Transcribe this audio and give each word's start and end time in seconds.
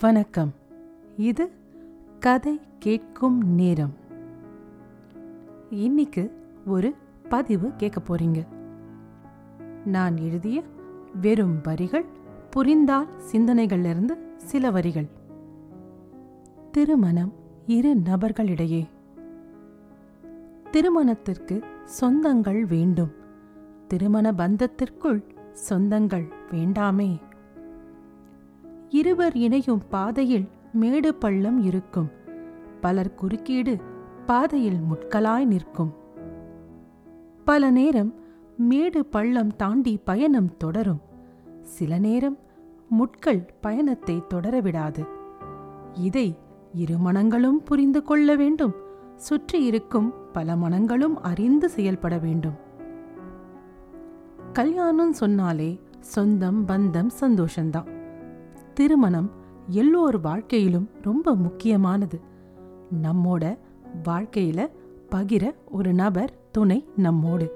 வணக்கம். 0.00 0.54
இது 1.16 1.50
கதை 2.20 2.60
கேட்கும் 2.78 3.54
நேரம். 3.54 3.94
இன்னைக்கு 5.70 6.32
ஒரு 6.66 6.94
பதிவு 7.28 7.72
கேட்க 7.76 8.00
போறீங்க. 8.00 8.46
நான் 9.84 10.16
எழுதிய 10.16 10.62
வெறும் 11.20 11.60
வரிகள் 11.62 12.04
புரிந்தால் 12.50 13.08
சிந்தனைகளிலிருந்து 13.32 14.18
சில 14.36 14.70
வரிகள். 14.70 15.08
திருமணம் 16.70 17.32
இரு 17.66 17.96
நபர்களிடையே. 17.96 18.88
திருமணத்திற்கு 20.70 21.64
சொந்தங்கள் 22.00 22.60
வேண்டும். 22.60 23.12
திருமண 23.88 24.32
பந்தத்திற்குள் 24.32 25.22
சொந்தங்கள் 25.68 26.32
வேண்டாமே. 26.50 27.20
இருவர் 28.90 29.36
இணையும் 29.36 29.82
பாதையில் 29.88 30.48
மேடு 30.72 31.14
பள்ளம் 31.14 31.62
இருக்கும். 31.62 32.10
பலர் 32.80 33.14
குறுக்கீடு 33.14 33.80
பாதையில் 34.26 34.78
முட்களாய் 34.92 35.44
நிற்கும். 35.44 35.94
பல 37.44 37.70
நேரம் 37.70 38.14
மேடு 38.56 39.06
பள்ளம் 39.06 39.56
தாண்டி 39.56 39.96
பயணம் 39.96 40.56
தொடரும். 40.56 41.00
சில 41.62 41.98
நேரம் 41.98 42.38
முட்கள் 42.88 43.54
பயணத்தை 43.60 44.22
தொடரவிடாது. 44.34 45.06
இதை 45.94 46.38
இரு 46.74 46.98
மனங்களும் 46.98 47.62
புரிந்து 47.62 48.02
கொள்ள 48.02 48.36
வேண்டும். 48.36 48.74
சுற்றி 49.16 49.64
இருக்கும் 49.64 50.14
பல 50.32 50.56
மனங்களும் 50.56 51.22
அறிந்து 51.22 51.68
செயல்பட 51.68 52.18
வேண்டும். 52.18 52.54
கல்யாணம் 54.52 55.12
சொன்னாலே 55.12 55.80
சொந்தம் 56.00 56.66
பந்தம் 56.66 57.10
சந்தோஷம்தான். 57.20 57.99
திருமணம் 58.80 59.30
எல்லோர் 59.66 60.20
வாழ்க்கையிலும் 60.20 60.90
ரொம்ப 61.02 61.34
முக்கியமானது. 61.34 62.20
நம்மோட 63.02 63.58
வாழ்க்கையில 64.02 64.66
பகிர 65.10 65.54
ஒரு 65.70 65.92
நபர் 65.92 66.32
துணை 66.50 66.88
நம்மோடு. 66.96 67.52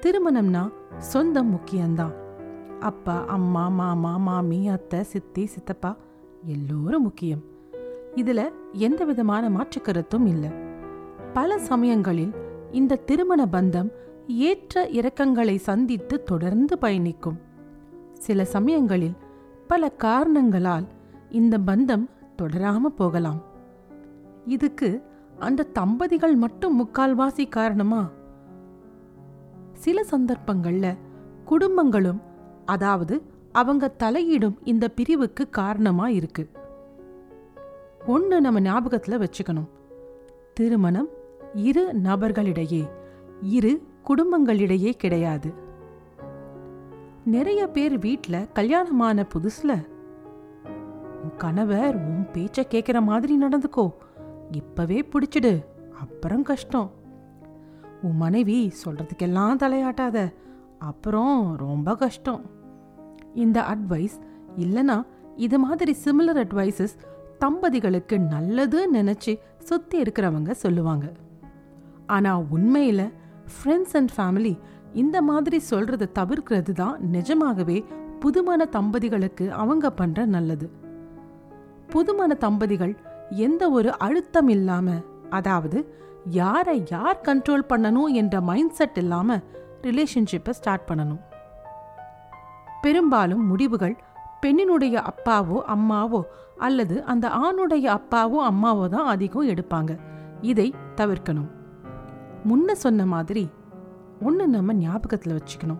திருமணம்னா 0.00 0.72
சொந்தம் 0.98 1.54
முக்கியம்தான். 1.54 2.12
அப்பா 2.80 3.24
அம்மா 3.24 3.68
மாமா 3.68 4.16
மாமி 4.16 4.68
அத்தை 4.68 5.02
சித்தி 5.02 5.46
சித்தப்பா 5.46 5.96
எல்லோரும் 6.44 7.02
முக்கியம். 7.02 7.42
இதுல 8.16 8.50
எந்த 8.72 9.04
விதமான 9.04 9.50
மாற்றுக் 9.50 9.84
கருத்தும் 9.84 10.26
இல்லை. 10.26 10.50
பல 11.32 11.58
சமயங்களில் 11.58 12.34
இந்த 12.70 12.96
திருமண 12.96 13.48
பந்தம் 13.52 13.90
ஏற்ற 14.26 14.88
இறக்கங்களை 14.88 15.56
சந்தித்து 15.56 16.22
தொடர்ந்து 16.22 16.78
பயணிக்கும். 16.78 17.38
சில 18.12 18.44
சமயங்களில் 18.44 19.16
பல 19.72 19.88
காரணங்களால் 19.88 20.86
இந்த 21.30 21.58
பந்தம் 21.58 22.08
தொடராம 22.42 22.80
போகலாம். 22.80 23.42
இதுக்கு 24.46 25.02
அந்த 25.38 25.62
தம்பதிகள் 25.62 26.34
மட்டும் 26.34 26.80
முக்கால்வாசி 26.80 27.48
காரணமா? 27.48 28.10
சில 29.72 30.04
சந்தர்ப்பங்கள்ல 30.10 30.96
குடும்பங்களும் 31.44 32.20
அதாவது 32.64 33.22
அவங்க 33.52 33.94
தலையிடும் 33.98 34.56
இந்த 34.64 34.88
பிரிவுக்கு 34.88 35.50
காரணமா 35.50 36.08
இருக்கு. 36.08 36.50
ஒன்று 38.06 38.40
நம்ம 38.40 38.60
ஞாபகத்துல 38.60 39.24
வச்சுக்கணும். 39.24 39.68
திருமணம் 40.54 41.08
இரு 41.54 41.92
நபர்களிடையே 41.92 42.88
இரு 43.42 43.82
குடும்பங்களிடையே 44.08 44.90
கிடையாது. 44.90 45.52
நிறைய 47.24 47.66
பேர் 47.66 47.98
வீட்ல 47.98 48.46
கல்யாணமான 48.52 49.26
புதுசுல. 49.34 49.86
உன் 51.22 51.36
கணவர் 51.36 51.96
உன் 51.96 52.26
பேச்ச 52.32 52.62
கேட்குற 52.70 53.02
மாதிரி 53.02 53.38
நடந்துக்கோ. 53.44 53.92
இப்பவே 54.50 55.08
பிடிச்சிடு. 55.12 55.64
அப்புறம் 56.00 56.42
கஷ்டம். 56.42 56.90
உன் 58.02 58.16
மனைவி 58.16 58.72
சொல்றதுக்கெல்லாம் 58.84 59.56
தலையாட்டாத. 59.56 60.34
அப்புறம் 60.78 61.56
ரொம்ப 61.56 61.96
கஷ்டம். 61.96 62.50
இந்த 63.34 63.60
அட்வைஸ் 63.60 64.20
இல்லைனா 64.56 65.06
இது 65.36 65.58
மாதிரி 65.58 65.96
சிமிலர் 66.04 66.44
அட்வைசஸ் 66.44 66.98
தம்பதிகளுக்கு 67.38 68.18
நல்லதுன்னு 68.18 68.94
நினைச்சு 68.94 69.38
சுற்றி 69.58 70.02
இருக்கிறவங்க 70.02 70.50
சொல்லுவாங்க. 70.50 71.12
ஆனா 72.06 72.40
உண்மையில 72.40 73.12
ஃப்ரெண்ட்ஸ் 73.46 73.92
அண்ட் 73.92 74.10
ஃபேமிலி 74.16 74.58
இந்த 74.94 75.22
மாதிரி 75.22 75.62
சொல்றத 75.70 76.10
தவிர்க்கிறது 76.18 76.72
தான் 76.72 76.96
நிஜமாகவே 77.00 77.84
புதுமண 78.20 78.64
தம்பதிகளுக்கு 78.66 79.50
அவங்க 79.50 79.90
பண்ற 79.90 80.24
நல்லது. 80.24 80.70
புதுமண 81.92 82.34
தம்பதிகள் 82.34 82.96
எந்த 83.28 83.70
ஒரு 83.70 83.98
அழுத்தம் 83.98 84.48
இல்லாம 84.48 84.94
அதாவது 85.30 85.94
யாரை 86.30 86.82
யார் 86.90 87.24
கண்ட்ரோல் 87.28 87.68
பண்ணணும் 87.68 88.10
என்ற 88.12 88.40
மைண்ட் 88.40 88.70
செட் 88.70 88.96
இல்லாம 88.96 89.38
ரிலேஷன்ஷிப்பை 89.82 90.50
ஸ்டார்ட் 90.50 90.88
பண்ணணும். 90.88 91.20
பெரும்பாலும் 92.82 93.46
முடிவுகள் 93.46 93.96
பெண்ணினுடைய 94.42 95.04
அப்பாவோ 95.10 95.58
அம்மாவோ 95.66 96.22
அல்லது 96.56 97.04
அந்த 97.04 97.28
ஆணுடைய 97.28 97.86
அப்பாவோ 97.98 98.38
அம்மாவோ 98.50 98.88
தான் 98.88 99.06
அதிகம் 99.06 99.48
எடுப்பாங்க. 99.48 99.98
இதை 100.40 100.74
தவிர்க்கணும். 100.96 101.50
முன்ன 102.48 102.72
சொன்ன 102.72 103.06
மாதிரி 103.06 103.50
ஒன்று 104.22 104.48
நம்ம 104.48 104.74
ஞாபகத்தில் 104.74 105.36
வச்சுக்கணும். 105.36 105.78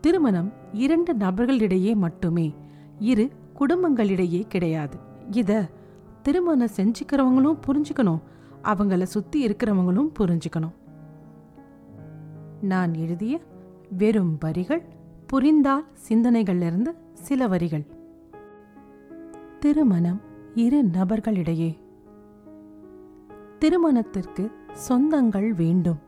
திருமணம் 0.00 0.52
இரண்டு 0.72 1.14
நபர்களிடையே 1.14 1.94
மட்டுமே 1.94 2.54
இரு 2.98 3.30
குடும்பங்களிடையே 3.58 4.42
கிடையாது. 4.42 4.98
இத 5.30 5.68
திருமணம் 6.22 6.74
செஞ்சுக்கிறவங்களும் 6.76 7.58
புரிஞ்சுக்கணும் 7.66 8.20
அவங்கள 8.64 9.02
சுத்தி 9.02 9.46
இருக்கிறவங்களும் 9.46 10.10
புரிஞ்சுக்கணும். 10.18 10.74
நான் 12.60 12.94
எழுதிய 12.94 13.40
வெறும் 13.90 14.36
வரிகள் 14.40 14.82
புரிந்தால் 15.26 15.86
சிந்தனைகளிலிருந்து 16.08 16.94
சில 17.12 17.46
வரிகள். 17.46 17.86
திருமணம் 19.60 20.20
இரு 20.54 20.84
நபர்களிடையே. 20.84 21.78
திருமணத்திற்கு 23.58 24.50
சொந்தங்கள் 24.88 25.48
வேண்டும். 25.48 25.98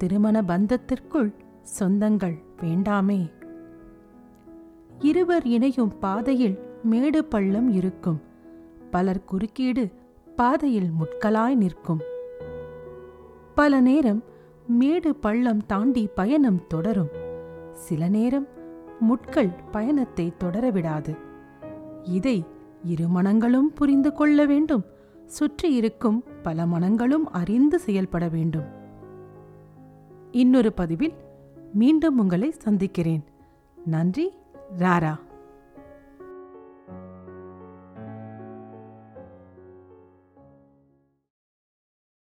திருமண 0.00 0.42
பந்தத்திற்குள் 0.42 1.34
சொந்தங்கள் 1.78 2.36
வேண்டாமே. 2.60 3.30
இருவர் 4.98 5.46
இணையும் 5.46 5.98
பாதையில் 5.98 6.58
மேடு 6.82 7.24
பள்ளம் 7.24 7.68
இருக்கும். 7.68 8.20
பலர் 8.90 9.24
குறுக்கீடு 9.24 9.92
பாதையில் 10.36 10.90
முட்களாய் 11.00 11.54
நிற்கும். 11.54 12.00
பல 13.54 13.80
நேரம் 13.80 14.24
மேடு 14.66 15.16
பள்ளம் 15.16 15.66
தாண்டி 15.66 16.08
பயணம் 16.14 16.66
தொடரும். 16.66 17.08
சில 17.72 18.08
நேரம் 18.08 18.48
முட்கள் 19.00 19.52
பயணத்தை 19.70 20.32
தொடரவிடாது. 20.44 21.16
இதை 22.02 22.44
இரு 22.84 23.08
மனங்களும் 23.08 23.72
புரிந்து 23.72 24.12
கொள்ள 24.12 24.46
வேண்டும். 24.46 24.84
சுற்றி 25.26 25.74
இருக்கும் 25.74 26.24
பல 26.42 26.66
மனங்களும் 26.66 27.30
அறிந்து 27.30 27.78
செயல்பட 27.78 28.28
வேண்டும். 28.28 28.78
இன்னொரு 30.32 30.72
பதிவில் 30.72 31.12
மீண்டும் 31.72 32.18
உங்களை 32.18 32.50
சந்திக்கிறேன். 32.50 33.24
நன்றி 33.84 34.32
ராரா. 34.78 35.20